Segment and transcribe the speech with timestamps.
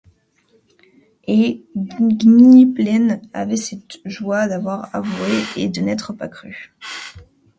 [1.27, 6.73] Et Gwynplaine avait cette joie d’avoir avoué et de n’être pas cru.